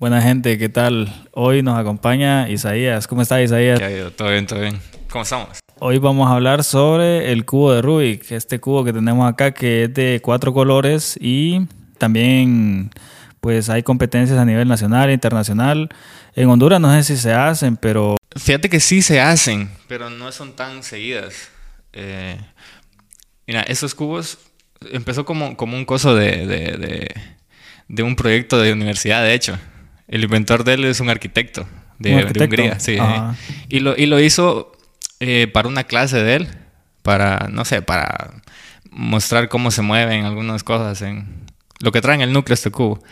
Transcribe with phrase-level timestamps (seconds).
[0.00, 1.12] Buena gente, ¿qué tal?
[1.32, 3.08] Hoy nos acompaña Isaías.
[3.08, 3.80] ¿Cómo está Isaías?
[3.80, 4.12] ¿Qué ha ido?
[4.12, 4.78] Todo bien, todo bien.
[5.10, 5.58] ¿Cómo estamos?
[5.80, 9.84] Hoy vamos a hablar sobre el cubo de Rubik, este cubo que tenemos acá que
[9.84, 11.66] es de cuatro colores y
[11.98, 12.92] también
[13.40, 15.88] pues hay competencias a nivel nacional e internacional.
[16.36, 18.14] En Honduras no sé si se hacen, pero...
[18.36, 21.48] Fíjate que sí se hacen, pero no son tan seguidas.
[21.92, 22.38] Eh,
[23.48, 24.38] mira, estos cubos
[24.92, 27.14] empezó como, como un coso de, de, de,
[27.88, 29.58] de un proyecto de universidad, de hecho.
[30.08, 31.66] El inventor de él es un arquitecto
[31.98, 32.54] de, ¿Un de arquitecto?
[32.62, 32.80] Hungría.
[32.80, 33.34] Sí, Ah.
[33.68, 34.72] y, lo, y lo hizo
[35.20, 36.48] eh, para una clase de él,
[37.02, 38.30] para, no sé, para
[38.90, 41.26] mostrar cómo se mueven algunas cosas en
[41.80, 43.02] lo que trae en el núcleo este cubo.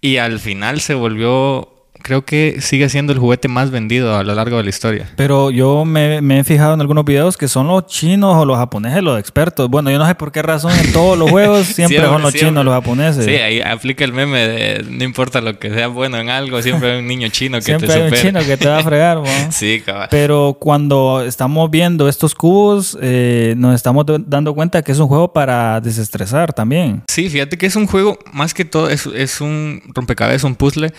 [0.00, 4.34] Y al final se volvió, creo que sigue siendo el juguete más vendido a lo
[4.34, 5.10] largo de la historia.
[5.16, 8.56] Pero yo me, me he fijado en algunos videos que son los chinos o los
[8.56, 9.68] japoneses los expertos.
[9.68, 12.32] Bueno, yo no sé por qué razón en todos los juegos siempre, Siempre, son los
[12.32, 12.48] siempre.
[12.50, 13.24] chinos los japoneses.
[13.24, 16.92] Sí, ahí aplica el meme de no importa lo que sea bueno en algo, siempre
[16.92, 18.22] hay un niño chino que siempre te hay un supera.
[18.22, 19.16] chino que te va a fregar.
[19.22, 19.24] ¿no?
[19.50, 20.08] Sí, cabal.
[20.10, 25.32] Pero cuando estamos viendo estos cubos, eh, nos estamos dando cuenta que es un juego
[25.32, 27.02] para desestresar también.
[27.08, 30.92] Sí, fíjate que es un juego, más que todo, es, es un rompecabezas, un puzzle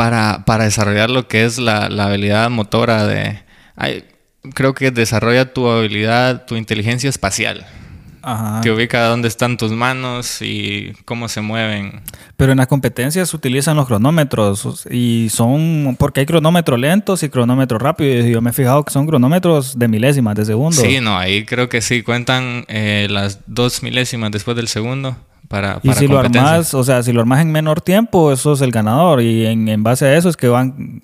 [0.00, 3.40] para, para desarrollar lo que es la, la habilidad motora de...
[3.76, 4.02] ay,
[4.54, 7.66] creo que desarrolla tu habilidad, tu inteligencia espacial.
[8.22, 8.62] Ajá.
[8.62, 12.00] Te ubica dónde están tus manos y cómo se mueven.
[12.38, 17.28] Pero en las competencias se utilizan los cronómetros y son porque hay cronómetros lentos y
[17.28, 18.24] cronómetros rápidos.
[18.24, 20.80] Y yo me he fijado que son cronómetros de milésimas de segundo.
[20.80, 25.14] Sí, no, ahí creo que sí cuentan eh, las dos milésimas después del segundo
[25.50, 28.60] para, y si lo armas, o sea, si lo armas en menor tiempo, eso es
[28.60, 29.20] el ganador.
[29.20, 31.02] Y en, en base a eso es que van.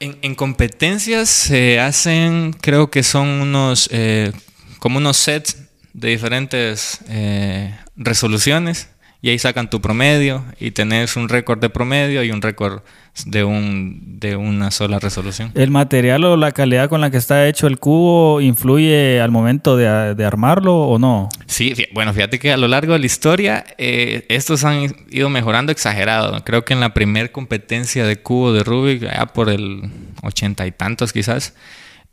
[0.00, 4.32] En, en competencias se hacen, creo que son unos, eh,
[4.80, 5.56] como unos sets
[5.94, 8.90] de diferentes eh, resoluciones
[9.22, 12.82] y ahí sacan tu promedio y tenés un récord de promedio y un récord
[13.24, 15.52] de, un, de una sola resolución.
[15.54, 19.74] ¿El material o la calidad con la que está hecho el cubo influye al momento
[19.78, 21.30] de, de armarlo o no?
[21.46, 25.70] Sí, bueno, fíjate que a lo largo de la historia eh, estos han ido mejorando
[25.72, 26.42] exagerado.
[26.44, 29.82] Creo que en la primer competencia de cubo de Rubik, allá por el
[30.22, 31.54] ochenta y tantos quizás,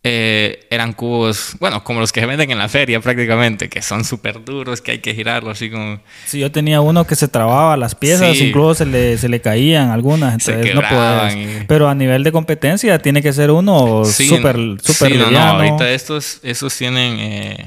[0.05, 4.03] eh, eran cubos, bueno, como los que se venden en la feria prácticamente, que son
[4.03, 5.99] súper duros, que hay que girarlo así como...
[6.25, 8.47] Si yo tenía uno que se trababa las piezas, Sí.
[8.49, 11.61] incluso se le, se le caían algunas, Se entonces no quebraban puedes.
[11.61, 15.17] y- Pero a nivel de competencia tiene que ser uno Sí, súper no- súper sí,
[15.17, 17.65] no, no, ahorita estos, estos tienen eh,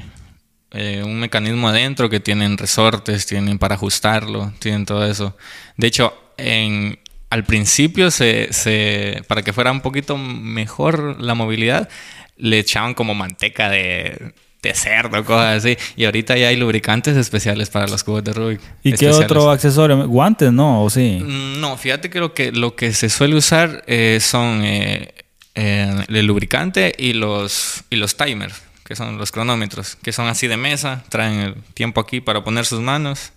[0.77, 5.35] eh, un mecanismo adentro que tienen resortes, tienen para ajustarlo, tienen todo eso.
[5.75, 6.99] De hecho, en,
[7.29, 11.89] al principio, se, se, para que fuera un poquito mejor la movilidad,
[12.37, 15.77] le echaban como manteca de, de cerdo, cosas así.
[15.95, 18.61] Y ahorita ya hay lubricantes especiales para los cubos de Rubik.
[18.83, 20.07] ¿Y qué otro accesorio?
[20.07, 20.83] ¿Guantes, no?
[20.83, 21.19] ¿O sí?
[21.23, 25.13] Mm, No, fíjate que lo que, lo que se suele usar eh, son eh,
[25.55, 30.55] el lubricante y los, y los timers, que son los cronómetros, que son así de
[30.55, 33.33] mesa, traen el tiempo aquí para poner sus manos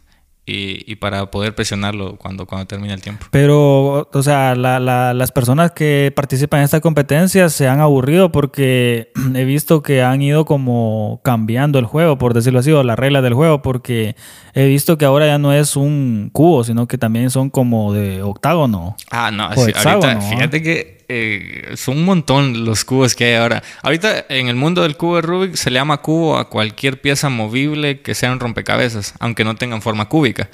[0.47, 3.27] y, y para poder presionarlo cuando, cuando termine el tiempo.
[3.31, 8.33] Pero, o sea, la- la- las personas que participan en esta competencia se han aburrido
[8.33, 12.99] porque he visto que han ido como cambiando el juego, por decirlo así, o las
[12.99, 14.17] reglas del juego, porque
[14.55, 18.23] he visto que ahora ya no es un cubo, sino que también son como de
[18.23, 18.97] octágono.
[19.11, 20.21] Ah, no, sí, ahorita, ¿ah?
[20.21, 23.65] fíjate que eh, son un montón los cubos que hay ahora.
[23.83, 27.29] Ahorita en el mundo del cubo de Rubik se le llama cubo a cualquier pieza
[27.29, 30.49] movible que sea un rompecabezas, aunque no tengan forma cúbica.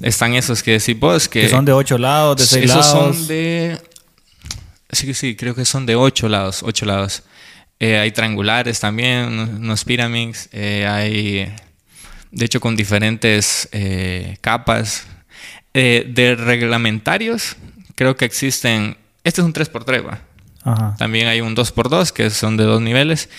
[0.00, 3.16] Están esos que decís vos que, Que son de ocho lados, de seis esos lados.
[3.16, 3.78] son de...
[4.90, 7.22] Sí, sí, creo que son de ocho lados, ocho lados.
[7.78, 11.54] Eh, hay triangulares también, unos, pyramids, eh, hay,
[12.30, 15.06] de hecho, con diferentes eh, capas.
[15.72, 17.56] De reglamentarios,
[17.94, 20.20] creo que existen, este es un 3x3, ¿va?
[20.62, 20.94] Ajá.
[20.98, 23.30] También hay un 2x2, que son de dos niveles,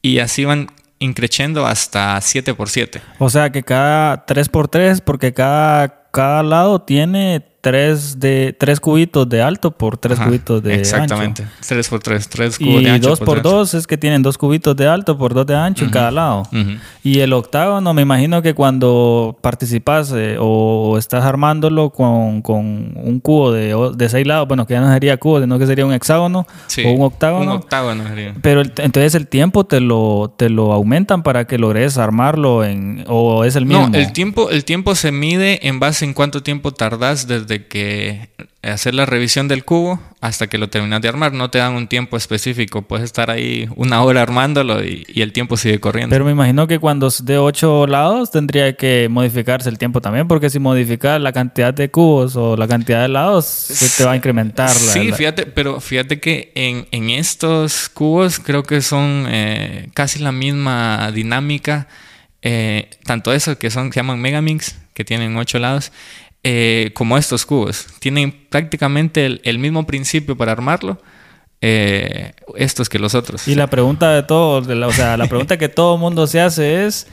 [0.00, 0.68] y así van
[0.98, 3.00] increciendo hasta 7x7.
[3.18, 9.40] O sea que cada 3x3, porque cada, cada lado tiene tres, de, tres cubitos de
[9.40, 11.44] alto por tres Ajá, cubitos de Exactamente.
[11.44, 11.54] ancho.
[11.62, 13.08] 3x3, 3 cubos Y de ancho.
[13.10, 13.42] 2 por tres.
[13.52, 16.42] 2 es que tienen dos cubitos de alto por dos de ancho en cada lado.
[17.04, 23.20] Y el octágono, me imagino que cuando participas eh, o, estás armándolo con, con un
[23.20, 25.92] cubo de, de seis lados, bueno, que ya no sería cubo, sino que sería un
[25.92, 27.44] hexágono Sí, o un octágono.
[27.52, 28.34] Un octágono sería.
[28.42, 33.04] pero el- entonces el tiempo te lo, te lo aumentan para que logres armarlo en,
[33.06, 33.88] o es el mismo.
[33.88, 37.66] No, el tiempo, el tiempo se mide en base en cuánto tiempo tardas desde de
[37.66, 38.28] que
[38.62, 41.32] hacer la revisión del cubo hasta que lo terminas de armar.
[41.32, 42.82] No te dan un tiempo específico.
[42.82, 46.14] Puedes estar ahí una hora armándolo y, el tiempo sigue corriendo.
[46.14, 50.28] Pero me imagino que cuando es de ocho lados tendría que modificarse el tiempo también,
[50.28, 54.12] porque si modificas la cantidad de cubos o la cantidad de lados, se te va
[54.12, 54.70] a incrementar.
[54.70, 60.32] sí, fíjate, pero fíjate que en, en estos cubos creo que son eh, casi la
[60.32, 61.88] misma dinámica.
[62.44, 65.92] Eh, tanto esos que son, se llaman Megamix, que tienen ocho lados,
[66.44, 67.86] eh, como estos cubos.
[68.00, 70.98] Tienen prácticamente el, mismo principio para armarlo.
[71.64, 73.46] Eh, estos que los otros.
[73.46, 77.06] Y la pregunta de todo, o sea, la pregunta que todo mundo se hace es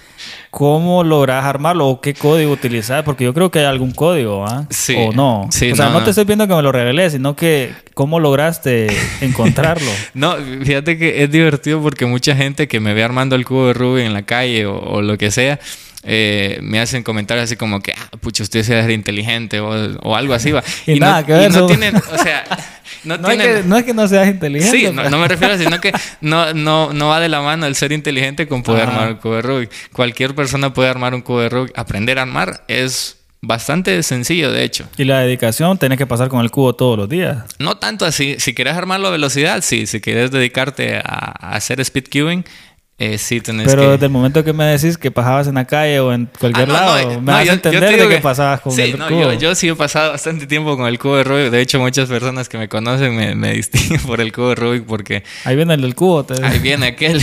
[0.50, 3.04] ¿cómo logras armarlo o qué código utilizar?
[3.04, 4.66] Porque yo creo que hay algún código, ¿ah?
[4.72, 4.96] Sí.
[4.98, 5.42] O no.
[5.42, 8.88] o sea, no, te estoy pidiendo que me lo reveles, sino que cómo lograste
[9.22, 9.92] encontrarlo.
[10.16, 13.74] no, fíjate que es divertido porque mucha gente que me ve armando el cubo de
[13.74, 15.60] Rubik en la calle o lo que sea,
[16.04, 20.52] eh, me hacen comentarios así como que, ah, pucha, usted se inteligente o, algo así
[20.52, 20.64] va.
[20.88, 22.44] y, nada, no, que ver no tienen, o sea,
[23.04, 24.78] no, no, es que, no seas inteligente.
[24.78, 25.92] Sí, no, me refiero sino que
[26.22, 29.36] no, no, no va de la mano el ser inteligente con poder armar un cubo
[29.36, 29.72] de Rubik.
[29.92, 31.78] Cualquier persona puede armar un cubo de Rubik.
[31.78, 34.88] Aprender a armar es bastante sencillo, de hecho.
[34.98, 35.78] ¿Y la dedicación?
[35.78, 37.44] ¿Tenés que pasar con el cubo todos los días?
[37.60, 38.36] No tanto así.
[38.40, 39.86] Si quieres armarlo a velocidad, sí.
[39.86, 42.46] Si quieres dedicarte a, a hacer speed cubing,
[43.00, 46.02] eh, sí, tenés Pero desde el momento que me decís que pasabas en la calle
[46.02, 49.32] o en cualquier ah, lado, me vas a entender de que, pasabas con el cubo.
[49.34, 51.50] Yo, sí he pasado bastante tiempo con el cubo de Rubik.
[51.50, 54.84] De hecho, muchas personas que me conocen me, me distinguen por el cubo de Rubik
[54.84, 55.24] porque...
[55.46, 56.28] Ahí viene el del cubo.
[56.44, 57.22] Ahí viene aquel.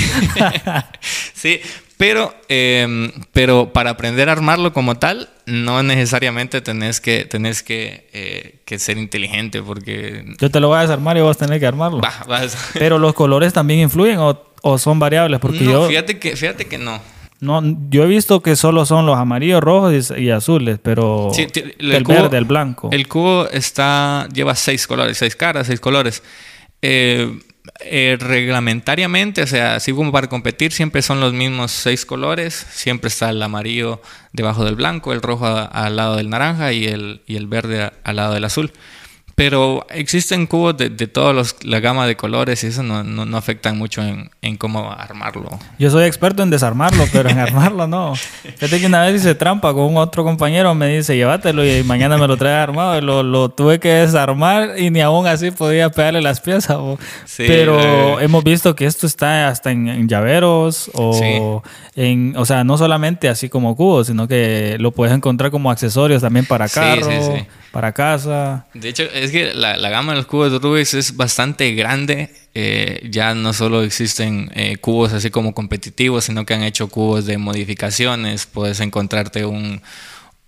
[1.35, 1.61] sí,
[1.97, 8.09] pero, em, pero para aprender a armarlo como tal, no necesariamente tenés que, tenés que,
[8.13, 10.25] eh, que, ser inteligente porque...
[10.39, 12.01] Yo te lo voy a desarmar y vos tenés que armarlo.
[12.75, 15.39] Pero los colores también influyen o ¿O son variables?
[15.39, 15.87] Porque yo...
[15.87, 17.01] Fíjate que, fíjate que no.
[17.39, 21.31] No, yo he visto que solo son los amarillos, rojos y, azules, pero
[21.79, 22.89] el, verde, el blanco.
[22.91, 26.25] El cubo está lleva seis colores, seis caras, seis colores.
[26.83, 27.39] Eh,
[27.81, 32.67] eh, reglamentariamente, o sea, así como para competir, siempre son los mismos seis colores.
[32.71, 34.01] Siempre está el amarillo
[34.33, 38.17] debajo del blanco, el rojo al lado del naranja y el, y el verde al
[38.17, 38.73] lado del azul.
[39.37, 43.77] Pero existen cubos de, de toda la gama de colores y eso no, no, afectan
[43.77, 45.51] mucho en, en, cómo armarlo.
[45.79, 48.15] Yo soy experto en desarmarlo, pero en armarlo no.
[48.15, 52.17] Fíjate que una vez hice trampa con un otro compañero, me dice, llévatelo y mañana
[52.17, 52.97] me lo trae armado.
[52.97, 56.79] Y lo, lo tuve que desarmar y ni aún así podía pegarle las piezas.
[57.37, 58.25] pero eh.
[58.25, 61.63] hemos visto que esto está hasta en, llaveros o
[61.95, 66.23] en, o sea, no solamente así como cubos, sino que lo puedes encontrar como accesorios
[66.23, 67.07] también para carro,
[67.77, 68.65] para casa.
[68.73, 72.35] De hecho, es que la, gama de los cubos de Rubik es bastante grande.
[72.55, 77.27] Eh, ya no solo existen eh, cubos así como competitivos, sino que han hecho cubos
[77.27, 78.47] de modificaciones.
[78.47, 79.83] Puedes encontrarte un,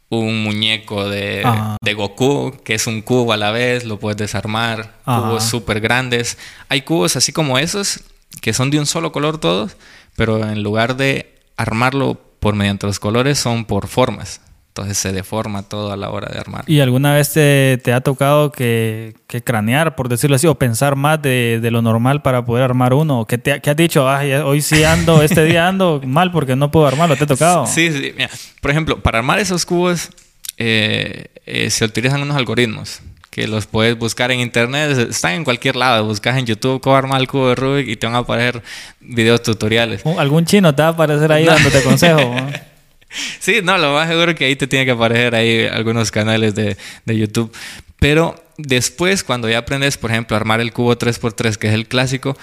[0.09, 1.47] muñeco de,
[1.83, 4.95] de, Goku, que es un cubo a la vez, lo puedes desarmar.
[5.05, 6.39] Cubos súper grandes.
[6.71, 8.01] Hay cubos así como esos,
[8.41, 9.77] que son de un solo color todos,
[10.17, 14.41] pero en lugar de armarlo por mediante los colores, son por formas.
[14.79, 16.63] Entonces se deforma todo a la hora de armar.
[16.69, 21.59] ¿Y alguna vez te, ha tocado que, cranear, por decirlo así, o pensar más de,
[21.73, 23.25] lo normal para poder armar uno?
[23.25, 24.07] ¿Qué, te, has dicho?
[24.07, 27.17] hoy sí ando, este día ando mal porque no puedo armarlo.
[27.17, 27.67] ¿Te ha tocado?
[27.67, 28.13] Sí, sí.
[28.17, 28.31] Mira,
[28.61, 30.11] por ejemplo, para armar esos cubos
[30.59, 35.75] eh, eh, se utilizan unos algoritmos que los puedes buscar en internet, están en cualquier
[35.75, 38.63] lado, buscas en YouTube cómo armar el cubo de Rubik y te van a aparecer
[39.01, 40.07] videos tutoriales.
[40.07, 42.25] Algún chino te va a aparecer ahí dándote consejos.
[43.11, 46.77] Sí, no, lo más seguro que ahí te tiene que aparecer ahí algunos canales de,
[47.07, 47.53] YouTube.
[47.99, 51.87] Pero después, cuando ya aprendes, por ejemplo, a armar el cubo 3x3, que es el
[51.87, 52.37] clásico,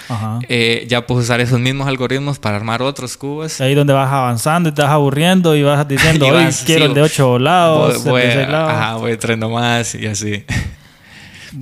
[0.50, 3.62] eh, ya puedes usar esos mismos algoritmos para armar otros cubos.
[3.62, 7.02] Ahí donde vas avanzando y te vas aburriendo y vas diciendo, hoy quiero el de
[7.04, 8.74] 8 lados, voy, el de 6 lados.
[8.74, 10.44] Ajá, voy trayendo más y así.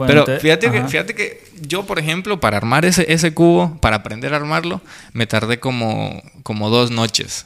[0.08, 4.34] Pero fíjate, que, fíjate que yo, por ejemplo, para armar ese, ese cubo, para aprender
[4.34, 4.82] a armarlo,
[5.14, 7.46] me tardé como, como dos noches.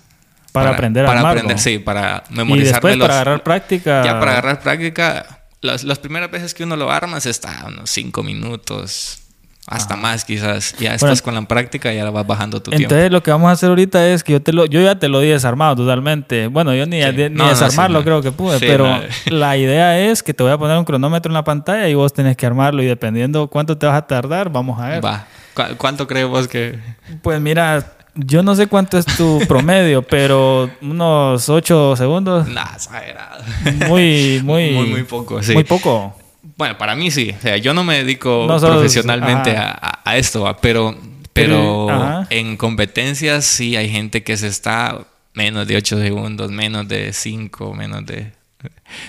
[0.63, 2.67] Para, aprender a Para aprender, sí, para memorizar.
[2.67, 4.03] Y después para agarrar práctica.
[4.03, 7.89] Ya para agarrar práctica, las, las primeras veces que uno lo arma, se está unos
[7.89, 9.19] cinco minutos,
[9.67, 10.75] hasta más quizás.
[10.79, 12.83] Ya estás con la práctica y ya vas bajando tu tiempo.
[12.85, 15.09] Entonces lo que vamos a hacer ahorita es que yo te lo, yo ya te
[15.09, 16.47] lo di desarmado totalmente.
[16.47, 20.53] Bueno, yo ni, ni desarmarlo creo que pude, pero la idea es que te voy
[20.53, 23.77] a poner un cronómetro en la pantalla y vos tenés que armarlo y dependiendo cuánto
[23.77, 25.05] te vas a tardar, vamos a ver.
[25.05, 25.27] Va.
[25.77, 26.79] ¿Cuánto crees vos que...?
[27.21, 32.47] Pues mira, yo no sé cuánto es tu promedio, pero unos 8 segundos.
[32.47, 33.43] Nah, exagerado.
[33.88, 34.71] Muy, muy.
[34.71, 35.53] Muy, muy poco, sí.
[35.53, 36.15] Muy poco.
[36.55, 37.33] Bueno, para mí sí.
[37.38, 40.95] O sea, yo no me dedico profesionalmente a, a, esto, pero,
[41.33, 47.13] pero en competencias sí hay gente que se está menos de 8 segundos, menos de
[47.13, 48.31] 5, menos de.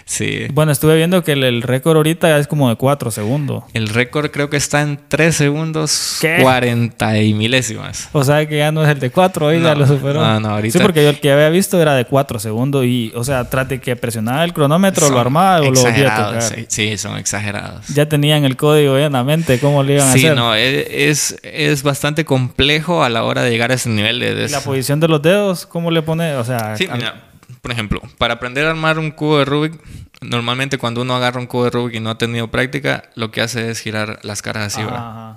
[0.05, 0.47] Sí.
[0.53, 3.65] Bueno, estuve viendo que el, el récord ahorita es como de 4 segundos.
[3.75, 6.39] El récord creo que está en 3 segundos ¿Qué?
[6.43, 8.09] 40 y milésimas.
[8.13, 10.21] O sea que ya no es el de 4, hoy ya lo superó.
[10.21, 13.13] no, no, ahorita- Sí, porque yo el que había visto era de 4 segundos y,
[13.15, 16.43] o sea, tras de que presionaba el cronómetro, lo armaba o lo volvía a tocar.
[16.43, 17.87] sí, sí, son exagerados.
[17.89, 20.37] Ya tenían el código en la mente, cómo lo iban a Sí, hacer.
[20.37, 24.35] no, e- es, es bastante complejo a la hora de llegar a ese nivel de...
[24.35, 26.35] de- Y la posición de los dedos, ¿cómo le pone?
[26.35, 27.15] O sea, Sí, al- mira,
[27.63, 29.73] por ejemplo, para aprender a armar un cubo de Rubik,
[30.21, 33.41] normalmente cuando uno agarra un cubo de Rubik y no ha tenido práctica, lo que
[33.41, 34.87] hace es girar las caras así,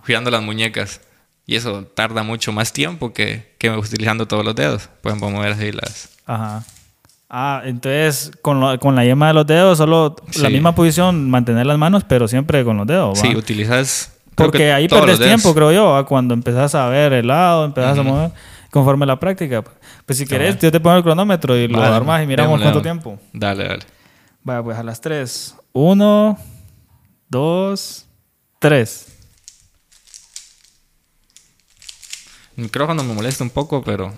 [0.06, 1.02] girando las muñecas.
[1.48, 4.90] Y eso tarda mucho más tiempo que, que utilizando todos los dedos.
[5.02, 6.10] Pueden mover así las...
[6.26, 6.64] Ajá.
[7.30, 10.54] Ah, entonces con, lo- con la yema de los dedos, solo la Sí.
[10.54, 13.18] misma posición, mantener las manos, pero siempre con los dedos.
[13.18, 13.22] ¿va?
[13.22, 14.14] Sí, utilizas...
[14.36, 16.06] Porque que ahí perdes tiempo, creo yo, ¿va?
[16.06, 18.32] cuando empezás a ver el lado, empezás a mover
[18.72, 19.64] conforme la práctica.
[20.06, 22.82] Pues si querés, yo te pongo el cronómetro y lo Vale, armas y miramos démosle,
[22.82, 23.12] cuánto démosle.
[23.20, 23.30] tiempo.
[23.34, 23.86] Dale, dale.
[24.44, 25.56] Vaya, pues a las 3.
[25.74, 26.38] 1,
[27.30, 28.06] 2,
[28.60, 29.08] 3.
[32.58, 34.14] El micrófono me molesta un poco, pero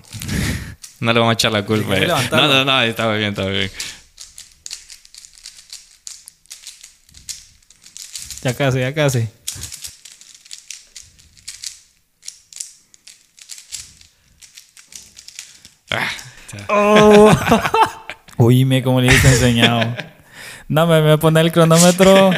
[1.00, 1.94] no le vamos a echar la culpa.
[1.96, 2.28] ¿Quieres eh.
[2.30, 3.70] No, no, no, estaba bien, estaba bien.
[8.42, 9.28] Ya casi, ya casi.
[16.68, 17.30] Oh.
[18.36, 19.94] Oíme como le dije enseñado.
[20.68, 22.30] No, me, voy a poner el cronómetro.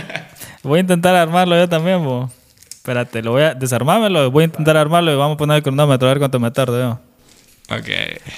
[0.63, 2.31] Voy a intentar armarlo yo también, bo.
[2.71, 4.31] Espérate, lo voy a desarmármelo.
[4.31, 6.79] Voy a intentar armarlo y vamos a poner el cronómetro a ver cuánto me tardo
[6.79, 7.01] yo.
[7.75, 7.89] ok.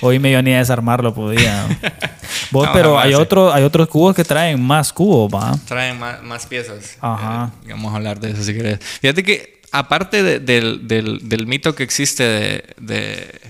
[0.03, 1.67] Hoy yo ni a desarmarlo podía.
[2.51, 5.55] Vos, a pero hay, otro, hay otros cubos que traen más cubos, va.
[5.67, 6.97] Traen más, más piezas.
[7.01, 7.51] Ajá.
[7.65, 8.79] Eh, vamos a hablar de eso si querés.
[9.01, 13.41] Fíjate que, aparte de- del, del- del mito que existe de, de-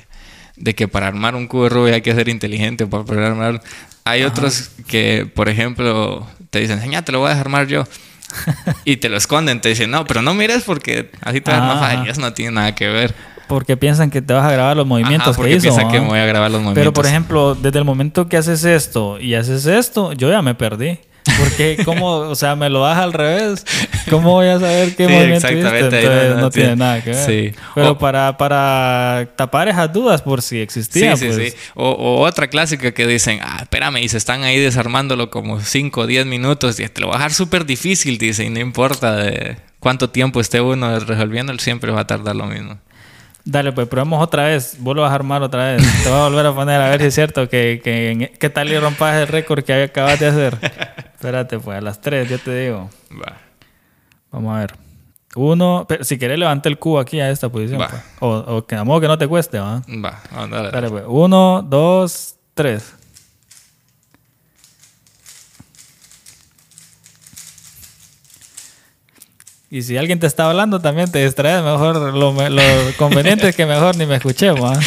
[0.61, 3.63] de que para armar un cubo de Rubik hay que ser inteligente para poder armar,
[4.05, 7.85] hay otros que, por ejemplo, te dicen, enseñá, te lo voy a desarmar yo.
[8.85, 11.81] y te lo esconden, te dicen, no, pero no mires porque así te vas más
[11.81, 12.11] fácil.
[12.11, 13.15] Eso no tiene nada que ver.
[13.49, 15.63] Porque piensan que te vas a grabar los movimientos Ajá, que porque hizo.
[15.63, 16.05] piensan que ¿va?
[16.05, 16.83] me voy a grabar los movimientos.
[16.83, 20.55] Pero por ejemplo, desde el momento que haces esto y haces esto, yo ya me
[20.55, 20.99] perdí.
[21.39, 23.65] Porque cómo, o sea, me lo das al revés.
[24.11, 27.11] ¿Cómo voy a saber qué Sí, movimiento exactamente, Entonces no- no, no tiene nada que
[27.11, 27.27] ver.
[27.27, 27.53] sí.
[27.75, 31.53] Pero O- para, para tapar esas dudas por si Sí, existía, sí, pues.
[31.53, 31.59] sí.
[31.75, 36.03] O, o otra clásica que dicen, ah, espérame, y se están ahí desarmándolo como 5
[36.03, 39.17] o 10 minutos y te lo va a dejar súper difícil, dice, y no importa
[39.17, 42.79] de cuánto tiempo esté uno resolviendo, siempre va a tardar lo mismo.
[43.45, 44.77] Dale, pues probemos otra vez.
[44.79, 45.83] Vuelvo a armar otra vez.
[46.03, 48.71] Te voy a volver a poner a ver si es cierto que, que, que tal
[48.71, 50.59] y rompas el récord que acabas de hacer.
[51.19, 52.89] Espérate, pues a las 3, yo te digo.
[53.11, 53.37] Va.
[54.31, 54.77] Vamos a ver.
[55.35, 57.81] Uno, pero si querés levante el cubo aquí a esta posición.
[57.81, 57.89] Va.
[57.89, 58.03] pues.
[58.21, 59.83] O, o que a modo que no te cueste, ¿va?
[59.89, 60.89] Va, vamos, dale.
[60.89, 61.05] Pues.
[61.09, 62.95] Uno, dos, tres.
[69.71, 71.65] Y si alguien te está hablando, también te distraes.
[71.65, 72.63] Mejor, lo, lo
[72.97, 74.61] conveniente es que mejor ni me escuchemos.
[74.61, 74.79] ¿va?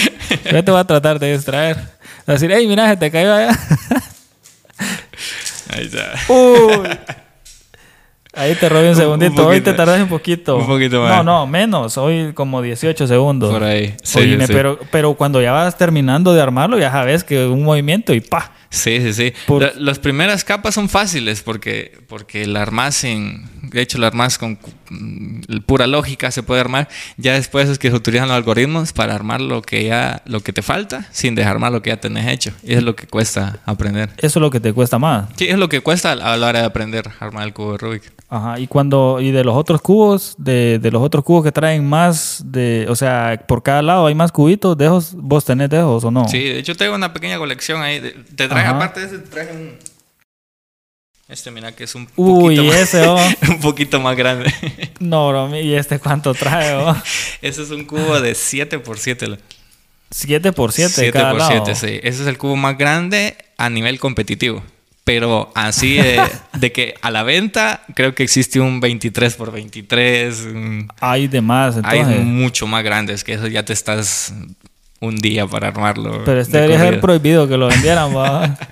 [0.50, 1.78] Yo te voy a tratar de distraer.
[2.26, 3.60] Decir, hey, mira, se te cayó allá.
[5.72, 6.14] Ahí está.
[6.32, 6.90] Uy.
[8.34, 9.48] Ahí te robé un Un- un segundito.
[9.48, 9.76] Hoy te poquito.
[9.76, 10.56] tardas un poquito.
[10.58, 11.26] Un poquito No, más.
[11.26, 11.98] no, menos.
[11.98, 13.52] Hoy como 18 segundos.
[13.52, 13.96] Por ahí.
[14.04, 14.54] Sí, Oíme, sí.
[14.54, 18.54] Pero, pero cuando ya vas terminando de armarlo, ya sabes que un movimiento y pa.
[18.70, 19.34] Sí, sí, sí.
[19.48, 23.50] Por- La- las primeras capas son fáciles porque, porque la armas en...
[23.64, 24.58] De hecho, la armas con
[24.90, 26.88] mm, pura lógica se puede armar.
[27.18, 30.22] Ya después es que se utilizan los algoritmos para armar lo que ya...
[30.26, 32.52] Lo que te falta sin desarmar lo que ya tenés hecho.
[32.64, 34.10] Y es lo que cuesta aprender.
[34.20, 35.28] Eso es lo que te cuesta más.
[35.36, 37.78] Sí, es lo que cuesta a la hora de aprender a armar el cubo de
[37.78, 38.04] Rubik.
[38.34, 38.58] Ajá.
[38.60, 42.42] Y cuando, y de los otros cubos, de, de los otros cubos que traen más
[42.46, 46.26] de, o sea, por cada lado hay más cubitos, dejos, vos tenés dejos o no.
[46.30, 48.00] Sí, de hecho tengo una pequeña colección ahí.
[48.00, 48.78] de- Te traje, Ajá.
[48.78, 49.72] aparte de ese, te traje un...
[51.28, 53.18] Este, mira, que es un Uy, poquito, más, ese, oh.
[53.50, 54.54] un poquito más grande.
[55.00, 56.74] No, bro, ¿y este cuánto trae?
[56.76, 56.96] Oh?
[57.42, 59.40] Ese es un cubo de 7x7.
[60.12, 61.66] 7 por 7 7 cada por lado.
[61.66, 62.00] 7, sí.
[62.04, 64.62] Ese es el cubo más grande a nivel competitivo.
[65.04, 66.22] Pero así de,
[66.54, 70.40] de que a la venta creo que existe un 23 por 23.
[70.42, 72.08] un- Hay de más, entonces.
[72.08, 74.34] hay mucho más grandes que eso ya te estás
[75.00, 76.24] un día para armarlo.
[76.24, 78.58] Pero este de debería ser prohibido que lo vendieran, va.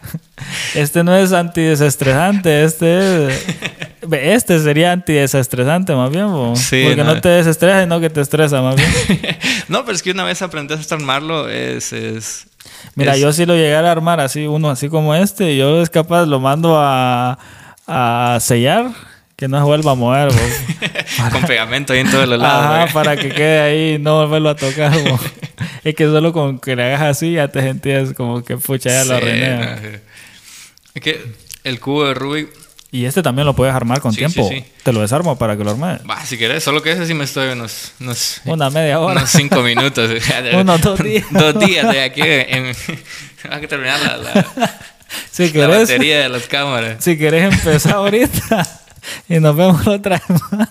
[0.73, 3.45] Este no es antidesestresante, este es...
[4.09, 6.27] Este sería antidesestresante más bien.
[6.55, 7.15] Sí, Porque no.
[7.15, 7.21] no.
[7.21, 8.89] te desestresa, sino que te estresa más bien.
[9.67, 11.91] no, pero es que una vez aprendes a armarlo es...
[11.91, 12.45] es
[12.99, 15.89] Mira, es- yo si lo llegara a armar así, uno así como este, yo es
[15.89, 17.39] capaz, lo mando a,
[17.87, 18.91] a sellar,
[19.35, 20.39] que no se vuelva a mover, bo.
[21.31, 22.65] con pegamento ahí en todos los lados.
[22.87, 25.19] Ajá, para que quede ahí y no volverlo a tocar, bo.
[25.83, 29.05] Es que solo con que le hagas así ya te sentías como que pucha, ya
[29.05, 29.57] lo Sí, arruiné.
[29.57, 29.97] no, sí.
[30.95, 31.23] Es que
[31.63, 32.49] El cubo de Rubik.
[32.91, 34.47] Y este también lo puedes armar con Sí, tiempo.
[34.49, 34.65] sí, sí.
[34.83, 36.01] Te lo desarmo para que lo armes.
[36.09, 39.13] Va, si querés, solo que ese sí me estoy unos, unos, Una media hora.
[39.19, 40.09] unos cinco minutos.
[40.53, 41.25] Unos dos días.
[41.29, 42.21] dos días de aquí.
[42.23, 42.65] En,
[43.51, 44.79] hay que terminar la, la,
[45.31, 47.03] Si la querés, batería de las cámaras.
[47.03, 48.67] si querés empezar ahorita
[49.29, 50.69] y nos vemos la otra semana.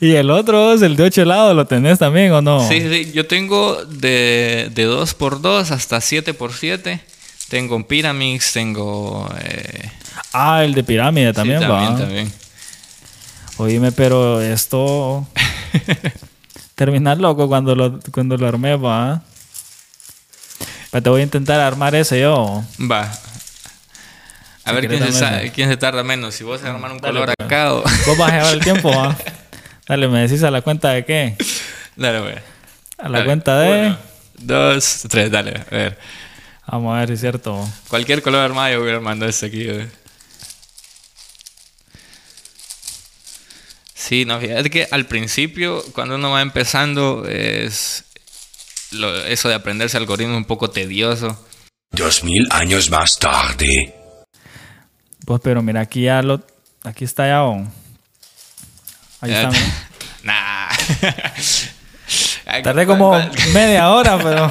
[0.00, 2.66] Y el otro es el de 8 lados, ¿lo tenés también o no?
[2.66, 7.00] Sí, sí, yo tengo de, de 2x2 hasta 7x7.
[7.50, 9.28] Tengo un Pyramix, tengo...
[9.42, 9.90] eh,
[10.32, 11.96] Ah, el de pirámide también sí, va.
[11.96, 12.32] también.
[13.56, 15.26] Oíme, pero esto.
[16.74, 19.22] Terminar loco cuando lo, cuando lo armé, va.
[20.90, 22.64] Pero te voy a intentar armar ese yo.
[22.90, 23.10] Va.
[24.64, 26.34] A ver quién se, quién se tarda menos.
[26.34, 27.46] Si vos vas a armar un Dale, color pues.
[27.46, 27.82] acá o...
[27.82, 29.16] Vos vas a llevar el tiempo, va.
[29.88, 31.36] Dale, me decís a la cuenta de qué.
[31.96, 32.34] Dale, güey.
[32.98, 33.24] A la Dale.
[33.24, 33.86] cuenta de.
[33.86, 33.98] Uno,
[34.38, 35.64] dos, tres, dale.
[35.70, 35.98] A ver.
[36.66, 37.68] Vamos a ver si es cierto.
[37.88, 39.86] Cualquier color armado yo voy armando este aquí, güey.
[44.00, 48.04] Sí, no, fíjate que al principio, cuando uno va empezando, es
[48.92, 51.38] lo- eso de aprenderse algoritmos un poco tedioso.
[51.92, 53.94] Dos mil años más tarde.
[55.26, 56.40] Pues, pero mira, aquí ya lo.
[56.82, 57.44] Aquí está ya.
[57.44, 57.62] oh.
[59.20, 59.50] Ahí está.
[60.22, 60.70] nah.
[62.62, 63.18] Tardé ¿cuál- como
[63.52, 64.50] media hora, pero.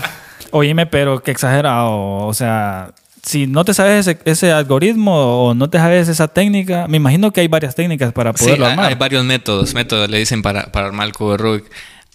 [0.51, 2.27] Oíme, pero qué exagerado.
[2.27, 2.93] O sea,
[3.29, 7.31] si no te sabes ese, ese algoritmo o no te sabes esa técnica, me imagino
[7.31, 8.85] que hay varias técnicas para Sí, poderlo hay, armar.
[8.87, 11.65] hay varios métodos, métodos le dicen para, para armar el cubo de Rubik.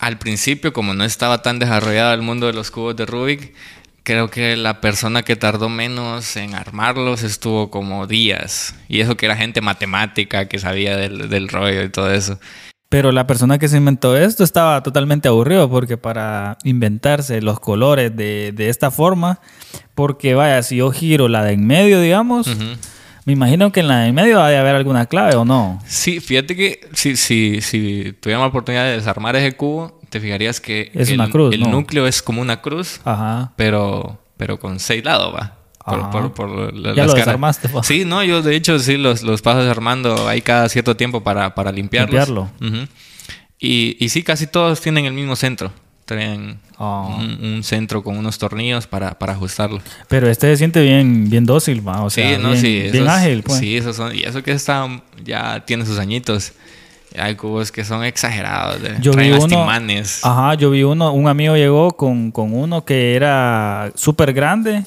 [0.00, 3.54] Al principio, como no estaba tan desarrollado el mundo de los cubos de Rubik,
[4.02, 8.75] creo que la persona que tardó menos en armarlos estuvo como días.
[8.88, 12.40] Y eso que era gente matemática, que sabía del, del rollo y todo eso.
[12.94, 18.14] Pero la persona que se inventó esto estaba totalmente aburrido porque para inventarse los colores
[18.14, 19.40] de, de esta forma,
[19.96, 22.46] porque vaya, si yo giro la de en medio, digamos,
[23.24, 25.80] me imagino que en la de en medio ha de haber alguna clave o no.
[25.86, 30.60] Sí, fíjate que si, si, si tuviéramos la oportunidad de desarmar ese cubo, te fijarías
[30.60, 31.70] que Es el, una cruz, el ¿no?
[31.70, 33.50] núcleo es como una cruz, Ajá.
[33.56, 35.56] pero, pero con seis lados, va.
[35.85, 37.83] Por, por- por la- Ya las lo desarmaste, pa.
[37.83, 41.55] Sí, no, yo de hecho sí los, los paso desarmando ahí cada cierto tiempo para,
[41.55, 42.29] para limpiarlos.
[42.29, 42.50] Limpiarlo.
[42.61, 42.88] Ujú.
[43.59, 45.73] y, y sí, casi todos tienen el mismo centro.
[46.07, 47.16] Tienen Ah.
[47.18, 49.81] un, un centro con unos tornillos para, para ajustarlo.
[50.09, 51.83] Pero este se siente bien, bien dócil.
[51.87, 52.81] O sea, sí, no, bien, sí.
[52.90, 53.59] bien esos- ágil, pues.
[53.61, 54.14] Sí, esos son.
[54.14, 54.88] Y eso que está
[55.25, 56.53] ya tiene sus añitos.
[57.16, 58.83] Hay cubos que son exagerados.
[58.83, 59.62] de- Yo vi traen hasta uno.
[59.62, 60.20] imanes.
[60.25, 61.12] Ajá, yo vi uno.
[61.12, 64.83] Un amigo llegó con, con uno que era súper grande.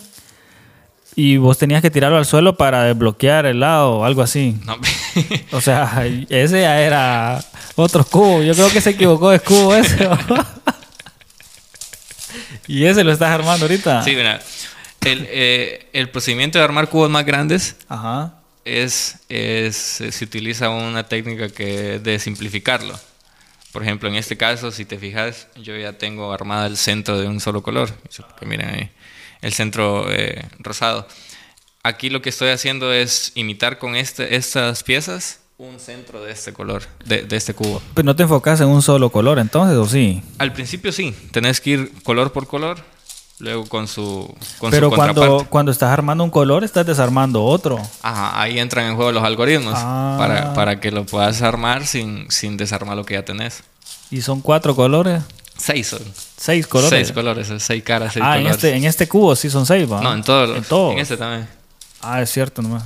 [1.20, 4.56] Y vos tenías que tirarlo al suelo para desbloquear el lado o algo así.
[4.66, 4.78] No,
[5.52, 7.44] O sea, ese ya era
[7.76, 8.44] otro cubo.
[8.44, 10.08] Yo creo que se equivocó de cubo ese.
[12.68, 14.04] y ese lo estás armando ahorita.
[14.04, 14.40] sí, mira.
[15.02, 18.36] El, eh, el procedimiento de armar cubos más grandes Ajá.
[18.64, 22.94] es, es eh, se utiliza una técnica que de simplificarlo.
[23.72, 27.28] Por ejemplo, en este caso, si te fijas, yo ya tengo armada el centro de
[27.28, 27.90] un solo color.
[28.42, 28.92] Miren ahí,
[29.48, 31.08] el centro eh, rosado.
[31.84, 36.52] Aquí lo que estoy haciendo es imitar con este, estas piezas un centro de este
[36.54, 37.82] color, de, de este cubo.
[37.96, 40.22] Pero no te enfocas en un solo color entonces, ¿o sí?
[40.38, 42.78] Al principio sí, tenés que ir color por color,
[43.40, 47.80] luego con su, con Pero su cuando, cuando estás armando un color, estás desarmando otro.
[48.04, 50.16] Ajá, ahí entran en juego los algoritmos Ah.
[50.20, 53.64] para, para que lo puedas armar sin, sin desarmar lo que ya tenés.
[54.12, 55.24] Y son cuatro colores.
[55.58, 56.02] Seis son.
[56.38, 57.08] Seis colores.
[57.08, 60.02] Seis colores, seis caras, seis ah, en este, en este cubo sí son seis, ¿va?
[60.02, 60.56] No, en todos.
[60.58, 60.94] En todos.
[60.94, 61.48] En este también.
[62.02, 62.84] Ah, es cierto, nomás.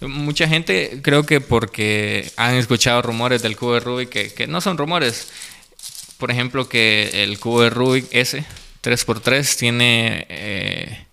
[0.00, 4.60] Mucha gente creo que porque han escuchado rumores del cubo de Rubik que, que no
[4.60, 5.28] son rumores.
[6.18, 8.44] Por ejemplo, que el cubo de Rubik S
[8.82, 11.06] 3x3 tiene eh,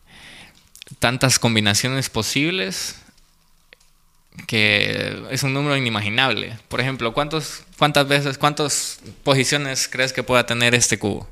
[1.00, 2.96] tantas combinaciones posibles
[4.48, 6.58] que es un número inimaginable.
[6.68, 11.28] Por ejemplo, ¿cuántos, ¿cuántas veces, cuántas posiciones crees que pueda tener este cubo?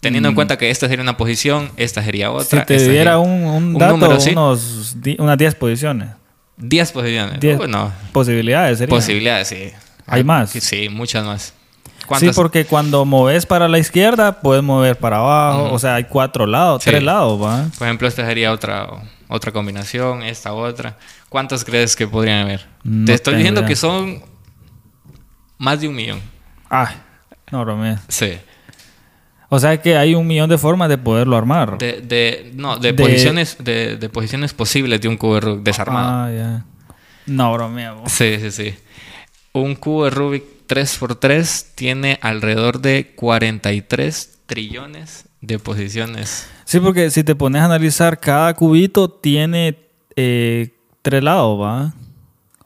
[0.00, 2.60] Teniendo en cuenta que esta sería una posición, esta sería otra.
[2.60, 2.62] Mm.
[2.62, 4.30] Si te esta diera un, un un dato, número, sí.
[4.30, 6.10] unos, unas 10 posiciones.
[6.56, 7.40] 10 posiciones.
[7.40, 9.72] 10 Bueno, posibilidades posibilidades, sí.
[10.06, 10.50] ¿Hay más?
[10.50, 11.52] Sí, muchas más.
[12.18, 15.70] Sí, porque cuando moves para la izquierda, puedes mover para abajo.
[15.72, 16.90] O sea, hay cuatro lados, Sí.
[16.90, 17.66] tres lados, ¿va?
[17.76, 18.88] Por ejemplo, esta sería otra,
[19.28, 20.98] otra combinación, esta otra.
[21.28, 22.66] ¿Cuántas crees que podrían haber?
[22.82, 23.68] No Te estoy diciendo idea.
[23.68, 24.22] que son
[25.58, 26.20] más de un millón.
[26.68, 26.94] Ay,
[27.50, 28.00] no bromees.
[28.08, 28.38] Sí.
[29.50, 31.78] O sea que hay un millón de formas de poderlo armar.
[31.78, 35.62] De, de- no, de, De- posiciones de, de posiciones posibles de un cubo de Rubik
[35.62, 36.08] desarmado.
[36.10, 36.64] Ah, ya.
[37.26, 38.12] No bromea, vos.
[38.12, 38.74] Sí, sí, sí.
[39.52, 46.48] Un cubo de Rubik 3x3 tiene alrededor de 43 trillones de posiciones.
[46.64, 49.76] Sí, porque si te pones a analizar, cada cubito tiene
[50.16, 50.70] eh,
[51.02, 51.94] tres lados, ¿va?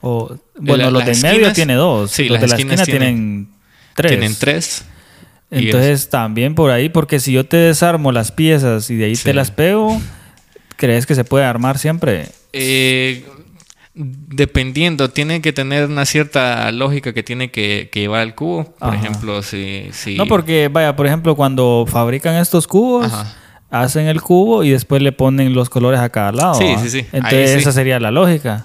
[0.00, 2.10] O, bueno, La- los de medio tiene dos.
[2.10, 3.48] sí, los las de la esquina tienen- tienen
[3.94, 4.10] tres.
[4.10, 4.84] Tienen tres.
[5.50, 9.24] Entonces también por ahí, porque si yo te desarmo las piezas y de ahí Sí.
[9.24, 10.00] te las pego,
[10.76, 12.28] ¿crees que se puede armar siempre?
[12.54, 13.24] Eh,
[13.94, 18.64] dependiendo, tiene que tener una cierta lógica que tiene que, que llevar el cubo.
[18.78, 18.96] Por Ajá.
[18.96, 20.16] ejemplo, si, si...
[20.16, 23.34] No, porque, vaya, por ejemplo, cuando fabrican estos cubos, Ajá.
[23.70, 26.54] hacen el cubo y después le ponen los colores a cada lado.
[26.54, 27.06] Sí, sí, sí.
[27.12, 27.58] Entonces sí.
[27.58, 28.62] esa sería la lógica.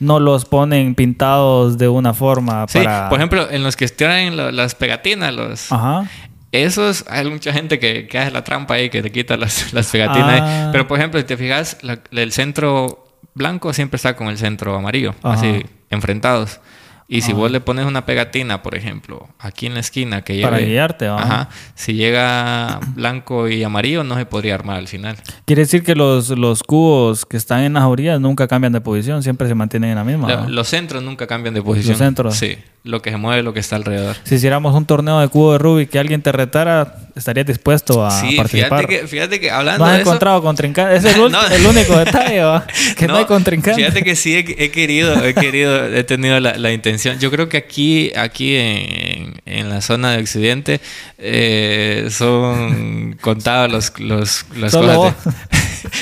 [0.00, 3.08] No los ponen pintados de una forma Sí, para...
[3.08, 5.70] por ejemplo, en los que traen las pegatinas, los...
[5.72, 6.08] Ajá.
[6.52, 9.88] Esos, hay mucha gente que, que hace la trampa ahí, que te quita las, las
[9.90, 10.40] pegatinas.
[10.40, 10.68] Ah.
[10.70, 13.03] Pero, por ejemplo, si te fijas, la- el centro
[13.34, 15.34] blanco siempre está con el centro amarillo, Ajá.
[15.38, 16.60] así, enfrentados.
[17.06, 20.58] Y si vos le pones una pegatina, por ejemplo, aquí en la esquina que Para
[20.58, 21.22] lleve- guiarte, ¿va?
[21.22, 21.48] Ajá.
[21.74, 25.16] Si llega blanco y amarillo, no se podría armar al final.
[25.44, 29.22] Quiere decir que los, los cubos que están en las orillas nunca cambian de posición,
[29.22, 30.46] siempre se mantienen en la misma.
[30.48, 31.90] Los centros nunca cambian de posición.
[31.90, 32.36] Los centros.
[32.36, 32.56] Sí.
[32.84, 34.16] Lo que se mueve lo que está alrededor.
[34.24, 38.10] Si hiciéramos un torneo de cubo de Rubik que alguien te retara, estarías dispuesto a
[38.10, 38.80] sí, participar.
[38.80, 40.10] fíjate que, fíjate que hablando no has de eso...
[40.10, 40.96] encontrado contrincante.
[40.96, 41.40] Ese es el, No.
[41.70, 42.66] único detalle, ¿va?
[42.98, 43.80] que no, hay contrincante.
[43.80, 47.18] Fíjate que sí he, he querido, he querido, he tenido la, la intención.
[47.20, 50.80] Yo creo que aquí, aquí en, en la zona de Occidente
[51.18, 55.54] eh, son contados los, los, las Solo cosas de-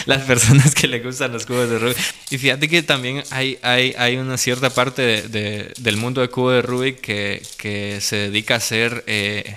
[0.06, 1.96] las personas que le gustan los cubos de Rubik.
[2.30, 6.28] Y fíjate que también hay, hay, hay una cierta parte de- de- del mundo de
[6.28, 9.56] cubo de Rubik que, que se dedica a hacer eh,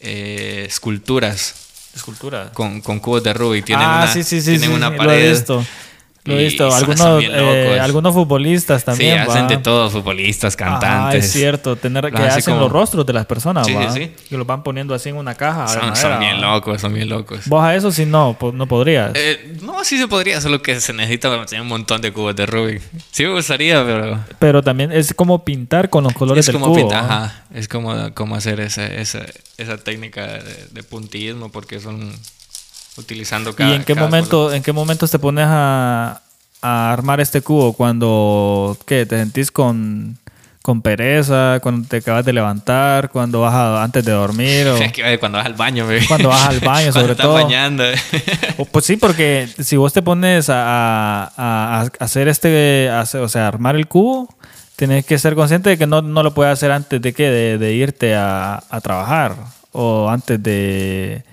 [0.00, 1.54] eh, esculturas
[1.94, 2.52] Escultura.
[2.52, 3.64] con, con cubos de Rubik.
[3.64, 4.58] Tienen ah, una, sí, sí, sí.
[4.58, 5.44] tienen una pared.
[5.48, 5.64] Lo.
[6.28, 6.72] Lo he visto.
[6.72, 9.14] Algunos, eh, algunos futbolistas también.
[9.24, 9.48] sí, hacen ¿va?
[9.48, 11.24] de todo, futbolistas, cantantes.
[11.24, 13.90] es cierto, tener que hacen como- los rostros de las personas, Sí, ¿va?
[13.92, 14.12] sí, sí.
[14.28, 15.66] Que los van poniendo así en una caja.
[15.68, 17.40] Son, son bien locos, son bien locos.
[17.46, 19.12] Vos a eso sí no, no podrías.
[19.14, 22.46] Eh, no, sí se podría, solo que se necesita tener un montón de cubos de
[22.46, 22.82] Rubik.
[23.10, 26.74] Sí me gustaría, pero Pero también es como pintar con los colores es del como,
[26.74, 26.92] cubo.
[26.94, 29.20] ajá, es como, como hacer esa, esa,
[29.56, 32.12] esa técnica de, de puntillismo porque son
[32.96, 36.20] utilizando cada ¿Y en qué momento, en qué momentos te pones a,
[36.62, 37.72] a armar este cubo?
[37.72, 39.06] Cuando ¿qué?
[39.06, 40.16] te sentís con,
[40.62, 45.18] con pereza, cuando te acabas de levantar, cuando vas a- antes de dormir, o, eh,
[45.18, 46.06] cuando vas al baño, bebé.
[46.06, 47.34] Cuando vas al baño, sobre estás todo.
[47.34, 47.84] bañando.
[48.56, 53.46] o, pues sí, porque si vos te pones a, a- hacer este, hacer- o sea,
[53.46, 54.28] armar el cubo,
[54.76, 57.58] tienes que ser consciente de que no, no lo puedes hacer antes de que de,
[57.58, 59.34] de irte a, a trabajar
[59.72, 61.24] o antes de,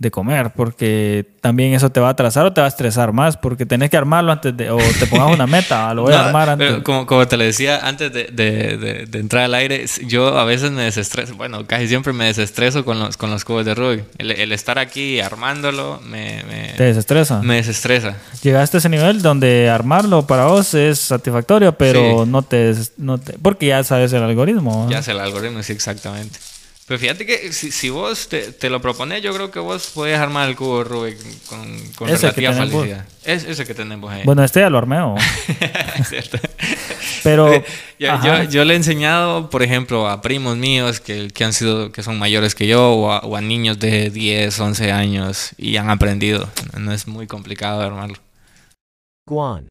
[0.00, 3.36] de comer, porque también eso te va a atrasar o te va a estresar más,
[3.36, 6.48] porque tenés que armarlo antes de, o te pongas una meta, lo voy a armar
[6.48, 6.68] antes.
[6.70, 10.38] pero como, como te lo decía antes de, de- de- de entrar al aire, yo
[10.38, 13.74] a veces me desestreso, bueno, casi siempre me desestreso con los, con los cubos de
[13.74, 14.04] Rubik.
[14.16, 17.42] El, el estar aquí armándolo me, me, te desestresa.
[17.42, 18.16] me desestresa.
[18.42, 22.30] Llegaste a ese nivel donde armarlo para vos es satisfactorio, pero Sí.
[22.30, 23.34] no, te, no te...
[23.34, 24.84] Porque ya sabes el algoritmo.
[24.86, 24.90] ¿no?
[24.90, 26.38] Ya sé el algoritmo, sí, exactamente.
[26.90, 30.18] Pero fíjate que si, si vos te, te lo propones, yo creo que vos podés
[30.18, 33.06] armar el cubo de Rubik con, con relativa facilidad.
[33.22, 34.22] Es ese que tenemos ahí.
[34.24, 35.00] Bueno, este ya lo armé.
[35.00, 35.14] ¿o?
[35.16, 36.38] Es cierto.
[37.22, 37.62] Pero...
[38.00, 38.44] Yo, ajá.
[38.44, 42.02] yo, yo le he enseñado, por ejemplo, a primos míos que, que han sido, que
[42.02, 45.90] son mayores que yo, o a, o a niños de 10, 11 años y han
[45.90, 46.48] aprendido.
[46.76, 48.16] No es muy complicado armarlo.
[49.28, 49.68] Guan.